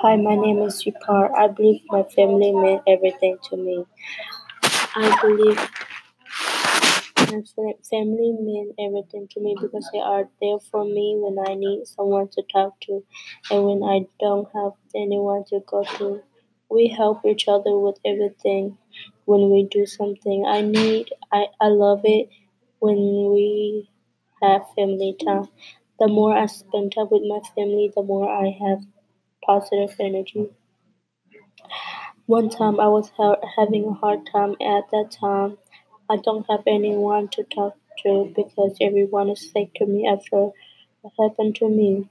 [0.00, 1.32] Hi, my name is Yukar.
[1.34, 3.84] I believe my family meant everything to me.
[4.96, 5.58] I believe
[7.30, 11.86] my family mean everything to me because they are there for me when I need
[11.86, 13.02] someone to talk to
[13.50, 16.22] and when I don't have anyone to go to.
[16.70, 18.78] We help each other with everything
[19.26, 21.06] when we do something I need.
[21.32, 22.28] I, I love it
[22.78, 22.96] when
[23.32, 23.88] we
[24.42, 25.48] have family time.
[25.98, 28.86] The more I spend time with my family, the more I have
[29.44, 30.50] positive energy.
[32.26, 35.56] One time I was ha- having a hard time at that time.
[36.10, 40.50] I don't have anyone to talk to because everyone is fake to me after
[41.00, 42.10] what happened to me.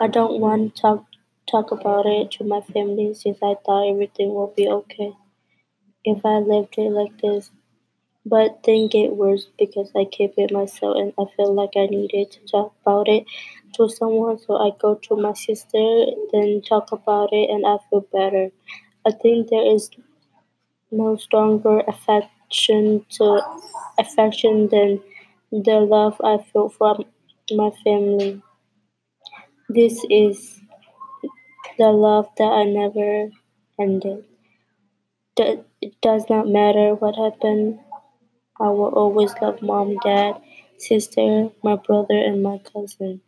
[0.00, 1.04] I don't want to talk
[1.46, 5.12] talk about it to my family since I thought everything would be okay
[6.04, 7.50] if I left it like this.
[8.24, 12.30] But things get worse because I keep it myself and I feel like I needed
[12.32, 13.24] to talk about it
[13.74, 14.38] to someone.
[14.38, 18.52] So I go to my sister, then talk about it, and I feel better.
[19.06, 19.90] I think there is
[20.90, 23.40] no stronger affection to
[23.98, 25.00] affection than
[25.50, 27.06] the love I feel from
[27.52, 28.42] my family.
[29.68, 30.60] This is
[31.78, 33.30] the love that I never
[33.78, 34.26] ended.
[35.38, 35.64] It
[36.02, 37.80] does not matter what happened.
[38.60, 40.42] I will always love mom, dad,
[40.76, 43.22] sister, my brother, and my cousin.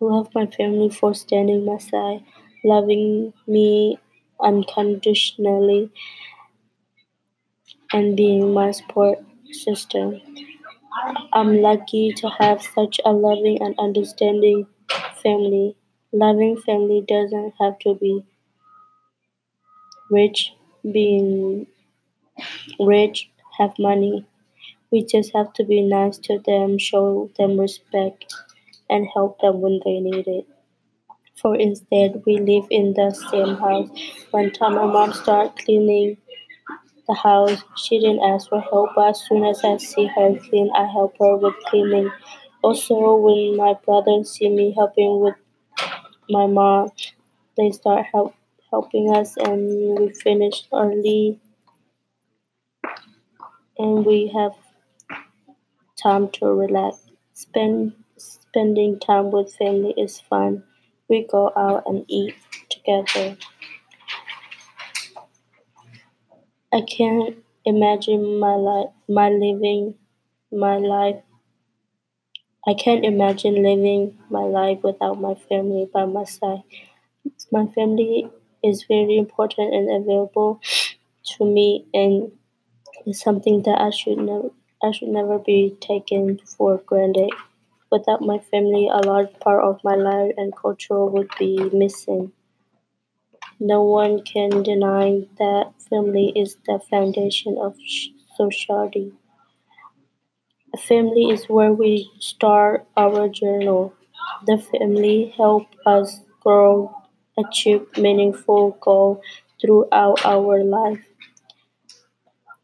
[0.00, 2.22] I love my family for standing my side,
[2.62, 3.98] loving me
[4.38, 5.90] unconditionally,
[7.92, 9.18] and being my support
[9.50, 10.20] system.
[11.32, 14.66] I'm lucky to have such a loving and understanding
[15.22, 15.76] family.
[16.12, 18.24] Loving family doesn't have to be
[20.10, 20.52] rich,
[20.92, 21.66] being
[22.80, 24.26] rich, have money.
[24.92, 28.34] We just have to be nice to them, show them respect,
[28.90, 30.46] and help them when they need it.
[31.36, 33.88] For instead, we live in the same house.
[34.32, 36.16] One time my mom started cleaning
[37.08, 37.62] the house.
[37.76, 41.16] She didn't ask for help, but as soon as I see her clean, I help
[41.20, 42.10] her with cleaning.
[42.62, 45.36] Also, when my brothers see me helping with
[46.30, 46.90] my mom,
[47.56, 48.34] they start help
[48.70, 51.40] helping us, and we finish early,
[53.78, 54.52] and we have
[56.00, 57.10] time to relax.
[57.34, 60.62] Spend spending time with family is fun.
[61.08, 62.34] We go out and eat
[62.70, 63.36] together.
[66.72, 69.96] I can't imagine my life, my living
[70.52, 71.22] my life.
[72.66, 76.64] I can't imagine living my life without my family by my side.
[77.52, 78.28] My family
[78.64, 80.60] is very important and available
[81.36, 82.32] to me, and
[83.06, 84.50] it's something that I should never,
[84.82, 87.30] I should never be taken for granted.
[87.90, 92.32] Without my family, a large part of my life and culture would be missing.
[93.60, 97.76] No one can deny that family is the foundation of
[98.34, 99.12] society.
[100.72, 103.90] A family is where we start our journey.
[104.46, 106.94] The family help us grow,
[107.36, 109.24] achieve meaningful goals
[109.60, 111.04] throughout our life.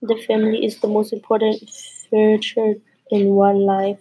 [0.02, 1.58] The family is the most important
[2.10, 2.74] feature
[3.10, 3.98] in one life.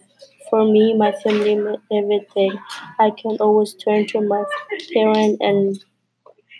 [0.49, 2.59] For me, my family meant everything.
[2.99, 4.43] I can always turn to my
[4.93, 5.79] parents and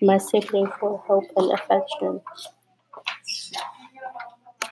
[0.02, 2.22] my siblings for help and affection.